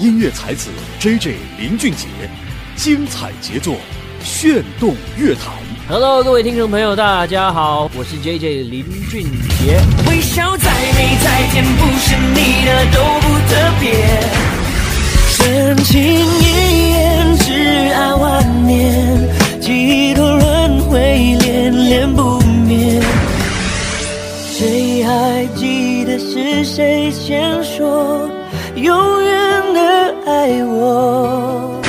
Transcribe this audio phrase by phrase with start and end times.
[0.00, 2.06] 音乐才子 J J 林俊杰，
[2.74, 3.76] 精彩杰作，
[4.24, 5.52] 炫动乐坛。
[5.90, 9.24] Hello，各位听众朋友，大家好，我是 J J 林俊
[9.58, 9.78] 杰。
[10.08, 13.92] 微笑再美再甜，不是你的都不特别。
[15.28, 19.28] 深情一眼，挚爱万年，
[19.60, 23.02] 几多轮回，恋恋不灭。
[24.50, 28.30] 谁还记得是谁先说
[28.76, 29.09] 永远的
[30.30, 31.82] 爱我？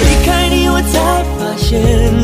[0.00, 1.70] 离开你，我才发现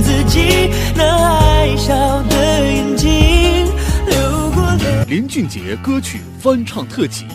[0.02, 3.66] 自己那爱笑的眼睛
[4.06, 5.04] 流过泪。
[5.06, 7.26] 林俊杰歌曲翻唱特辑，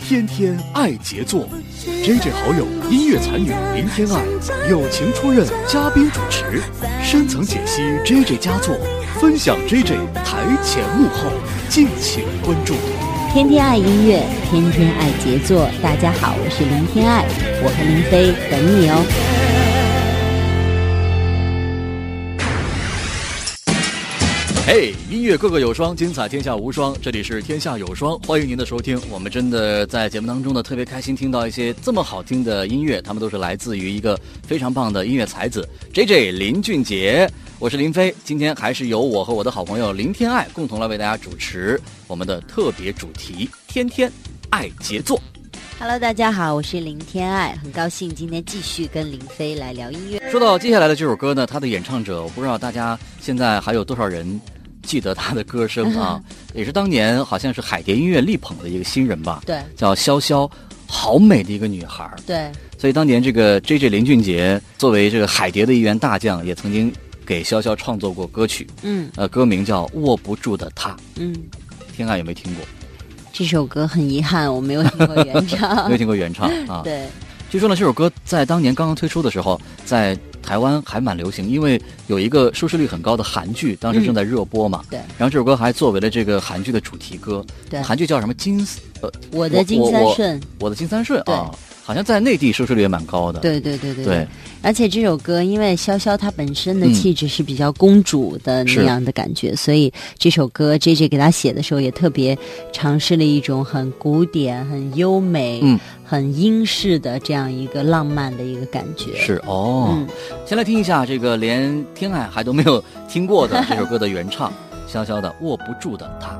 [0.00, 1.48] 天天爱杰作。
[2.04, 4.22] J J 好友音乐才女林天爱
[4.70, 6.62] 友情出任嘉宾主持，
[7.02, 8.76] 深层解析 J J 佳作，
[9.20, 11.32] 分享 J J 台前幕后，
[11.68, 12.74] 敬请关注。
[13.32, 15.66] 天天爱音乐，天天爱杰作。
[15.82, 17.24] 大家好，我是林天爱，
[17.62, 19.41] 我和林飞等你哦。
[24.64, 26.96] 嘿、音乐个个有双，精彩天下无双。
[27.02, 28.98] 这里是天下有双，欢迎您的收听。
[29.10, 37.28] 我们真的在节目当中呢，特别开心听到一些这么好听的音乐，他们都是来自于一个非常棒的音乐才子 J J 林俊杰。
[37.58, 44.10] 我是林飞，今天还是由我和我的好朋友林天爱共同来为大家主持我们的特别主题“天天
[44.48, 45.20] 爱杰作
[45.82, 50.22] Hello，大家好，我是林天爱，很高兴今天继续跟林飞来聊音乐”。。
[50.30, 54.40] 说到接下来的这首歌呢，它的演唱者，我不知道大家现在还有多少人
[54.84, 56.22] 记得他的歌声啊？
[56.54, 60.48] 也是当年好像是海蝶音乐力捧的一个新人吧，对叫潇潇，
[60.86, 62.08] 好美的一个女孩。
[62.24, 66.92] 对，所以当年这个 J J 林俊杰作为这个海蝶的一员大将，也曾经
[67.26, 70.90] 给潇潇创作过歌曲，嗯呃，歌名叫《握不住的他》。
[71.16, 71.34] 嗯，
[71.92, 72.64] 天爱有没有听过？
[73.32, 75.96] 这首歌很遗憾我没有听过原唱 没有。
[75.98, 76.82] 听过原唱 啊？。
[76.84, 77.06] 对，
[77.50, 84.82] 据说呢，这首歌在当年刚刚推出的时候，在台湾还蛮流行，因为有一个收视率很高的韩剧，当时正在热播嘛。
[84.90, 87.44] 对然后这首歌还作为了这个韩剧的主题歌。
[87.70, 88.66] 对韩剧叫什么金？
[89.00, 91.50] 呃，我的金三顺，我的金三顺啊，
[91.84, 93.40] 好像在内地收视率也蛮高的。
[93.40, 94.26] 对对对对对。
[94.62, 102.38] 而且这首歌，因为潇潇她本身的嗯气质是比较公主的那样的感觉，所以这首歌 J J 给她写的时候，也特别
[102.72, 109.16] 尝试了一种很古典、很优美、嗯很英式的这样一个浪漫的一个感觉。
[109.16, 109.88] 是哦。
[109.90, 110.06] 嗯
[110.44, 114.52] 先来听一下这个连天爱还都没有听过的这首歌的原唱，
[114.86, 116.38] 潇潇的《握不住的他》。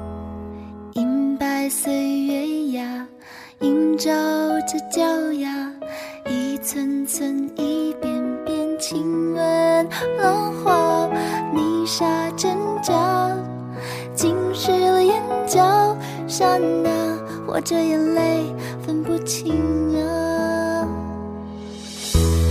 [1.00, 3.08] 银白岁月呀，
[3.62, 4.10] 映照
[4.66, 5.02] 着脚
[5.34, 5.70] 丫，
[6.28, 8.12] 一寸寸，一遍
[8.44, 9.88] 遍亲吻
[10.20, 11.08] 浪花，
[11.54, 12.04] 泥沙
[12.36, 12.50] 挣
[12.82, 13.36] 扎，
[14.16, 15.96] 浸湿了眼角，
[16.26, 16.90] 刹那
[17.46, 18.52] 或者眼泪
[18.84, 19.54] 分不清
[19.96, 20.88] 啊。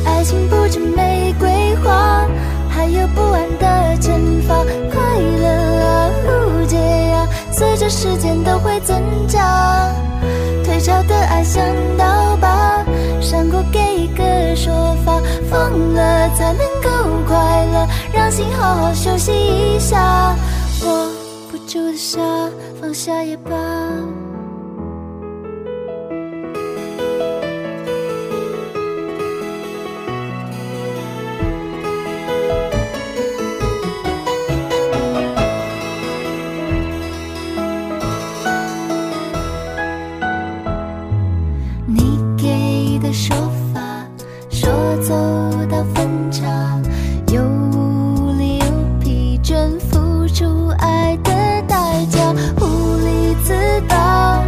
[0.06, 2.26] 爱情不止玫瑰花，
[2.70, 3.68] 还有不安的
[4.02, 4.64] 惩罚。
[4.90, 5.48] 快乐
[5.84, 9.94] 啊，误解啊，随着时间都会增加。
[10.64, 11.64] 退潮的爱像
[11.98, 12.84] 刀疤，
[13.22, 16.90] 伤过给一个说法，放了才能够
[17.28, 20.36] 快乐，让心好好休息一下。
[20.86, 21.08] 握
[21.52, 22.20] 不住的沙，
[22.80, 23.52] 放下也罢。
[43.12, 43.36] 的说
[43.74, 43.82] 法，
[44.50, 44.70] 说
[45.02, 45.14] 走
[45.70, 46.48] 到分岔，
[47.34, 48.66] 又无力又
[49.02, 51.32] 疲倦，付出爱的
[51.68, 53.54] 代价，无力自
[53.90, 54.42] 拔，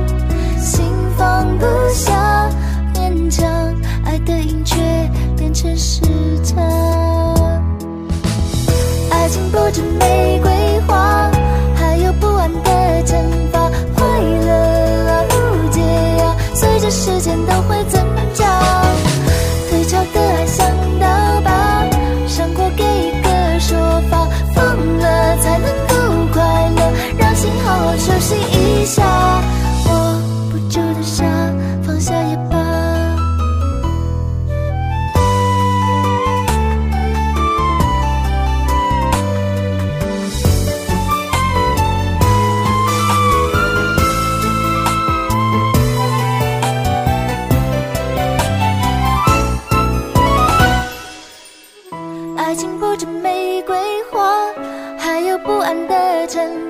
[0.57, 0.85] 心
[1.17, 2.49] 放不下，
[2.93, 3.45] 勉强
[4.05, 4.77] 爱的瘾却
[5.35, 6.01] 变成时
[6.41, 6.55] 差。
[9.11, 10.32] 爱情不止美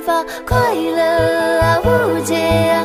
[0.06, 0.24] 发。
[0.46, 2.83] 快乐啊，误解啊，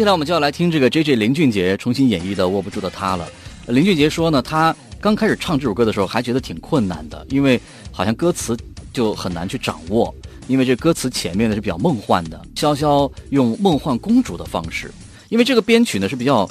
[0.00, 3.28] 接下来我们就要来听这个 J J 林俊杰重新演绎的《握不住的他》了。
[3.66, 7.60] 林俊杰说呢，他刚开始唱这首歌的时候还觉得挺困难的，因为
[7.92, 8.56] 好像歌词
[8.94, 10.14] 就很难去掌握，
[10.48, 14.90] 因为这歌词前面呢是比较梦幻的，潇潇用梦幻公主的方式，
[15.28, 16.48] 因为这个编曲呢是比较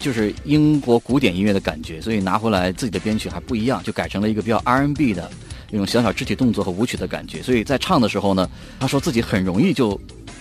[0.00, 5.30] 就是英国古典音乐的感觉，所以拿回来自己的编曲还不一样，就改成了一个比较 R&B 的
[5.70, 7.40] 那种小小肢体动作和舞曲的感觉。
[7.44, 8.50] 所以在唱的时候呢，
[8.80, 9.96] 他说自己很容易就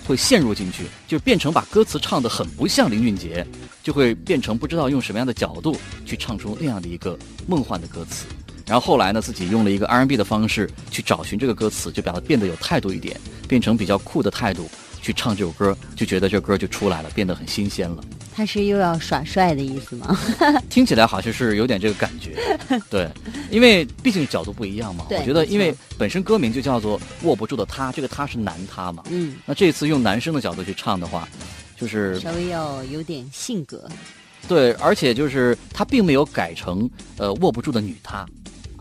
[0.07, 3.45] 会陷入进去，就变成把歌词唱得很不像林俊杰，
[3.83, 5.75] 就会变成不知道用什么样的角度
[6.05, 8.25] 去唱出那样的一个梦幻的歌词。
[8.65, 13.19] 然后后来呢，自己用了一个 R&B 的方式去找寻这个歌词，就把它变得有态度一点，
[13.49, 14.69] 变成比较酷的态度
[15.01, 18.03] 去唱这首歌，就觉得这歌就出来了，变得很新鲜了。
[18.37, 20.15] 他是又要耍帅的意思吗？
[20.69, 22.35] 听起来好像是有点这个感觉，
[22.87, 23.09] 对，
[23.49, 25.07] 因为毕竟角度不一样嘛。
[25.09, 29.01] 我觉得因为本身歌名就叫做握不住的他，这个他是男他嘛。
[29.09, 31.27] 嗯，那这次用男生的角度去唱的话，
[31.75, 33.89] 就是稍微要有点性格
[34.47, 36.87] 对，而且就是他并没有改成
[37.17, 38.23] 呃握不住的女他，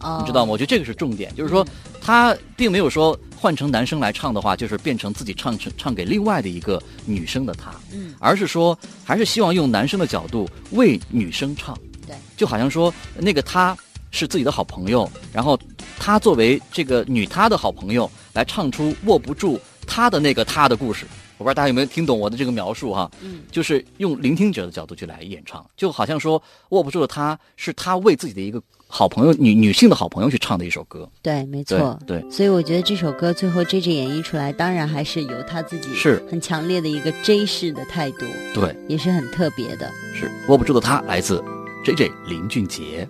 [0.02, 0.52] 哦，你知道吗？
[0.52, 1.66] 我觉得这个是重点，就是说
[2.06, 11.76] 他并没有说换成男生来唱的话，就是变成自己唱成唱给另外的一个女生的他，嗯，而是说还是希望用男生的角度为女生唱，
[12.06, 13.76] 对，就好像说那个他
[14.12, 15.58] 是自己的好朋友，然后
[15.98, 21.04] 他作为这个女他的好朋友来唱出握不住他的那个他的故事。
[21.38, 31.98] 我不知道大家有没有听懂我的这个描述哈，嗯，就是用聆听者的角度去来演唱，就好像说握不住的他是他为自己的一个好朋友女女性的好朋友去唱的一首歌，对，没错。
[32.06, 39.90] 对，所以我觉得这首歌最后 J J 演绎出来，当然还是由他自己是很强烈的一个 J 式的态度，对，也是很特别的。
[40.14, 41.42] 是握不住的他，来自
[41.84, 43.08] J J 林俊杰。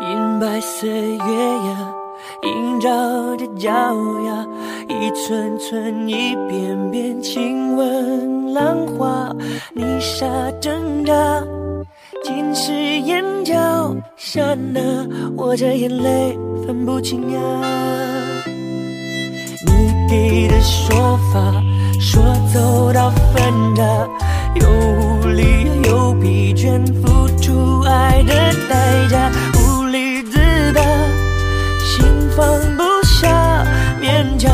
[0.00, 1.94] 银白色月牙，
[2.44, 4.46] 映照着脚丫，
[4.88, 9.30] 一寸寸，一遍遍亲吻浪花，
[9.74, 11.44] 泥沙挣扎，
[12.24, 14.80] 尽是眼角，刹那
[15.36, 17.40] 我这眼泪分不清呀。
[19.66, 19.72] 你
[20.08, 21.62] 给的说法，
[22.00, 23.82] 说走到分岔，
[24.54, 28.32] 又无力又疲倦，付出爱的
[28.68, 30.38] 代价，无力自
[30.72, 30.80] 拔，
[31.84, 32.04] 心
[32.36, 32.46] 放
[32.76, 33.64] 不下，
[34.00, 34.50] 勉强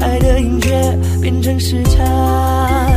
[0.00, 2.89] 爱的音乐变成时差。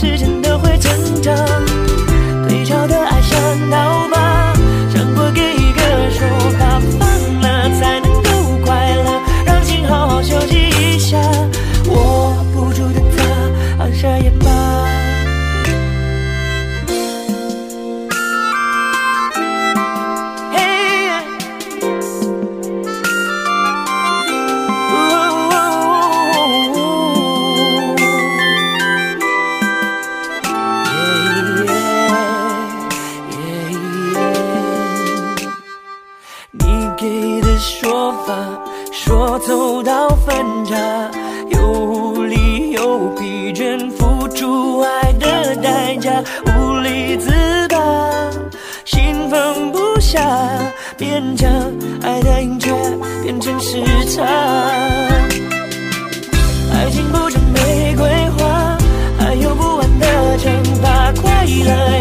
[0.00, 0.39] 时间
[53.60, 53.76] 时
[54.14, 54.24] 差。
[56.72, 58.78] 爱情不止玫瑰花，
[59.18, 60.06] 还有不完的
[60.38, 61.12] 惩罚。
[61.20, 61.99] 快乐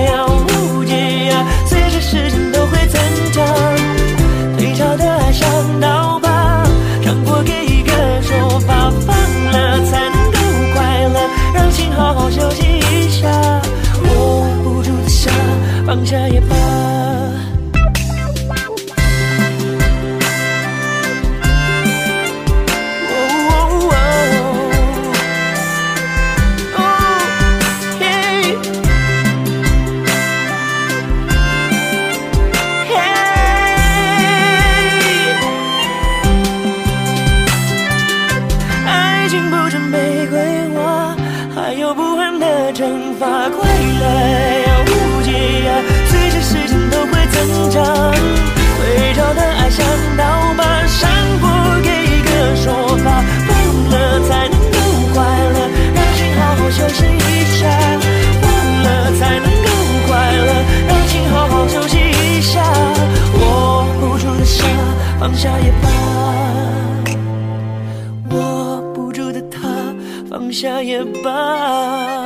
[70.60, 72.19] 下也罢